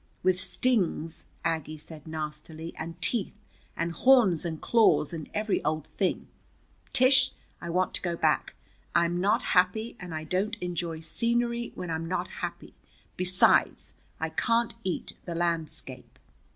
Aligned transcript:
"With 0.23 0.39
stings," 0.39 1.27
Aggie 1.45 1.77
said 1.77 2.07
nastily, 2.07 2.73
"and 2.75 2.99
teeth, 3.03 3.35
and 3.77 3.91
horns, 3.91 4.45
and 4.45 4.59
claws, 4.59 5.13
and 5.13 5.29
every 5.31 5.63
old 5.63 5.85
thing! 5.95 6.27
Tish, 6.91 7.33
I 7.61 7.69
want 7.69 7.93
to 7.93 8.01
go 8.01 8.15
back. 8.15 8.55
I'm 8.95 9.21
not 9.21 9.43
happy, 9.53 9.95
and 9.99 10.11
I 10.15 10.23
don't 10.23 10.55
enjoy 10.59 11.01
scenery 11.01 11.71
when 11.75 11.91
I'm 11.91 12.07
not 12.07 12.27
happy. 12.41 12.73
Besides, 13.15 13.93
I 14.19 14.29
can't 14.29 14.73
eat 14.83 15.13
the 15.25 15.35
landscape." 15.35 16.17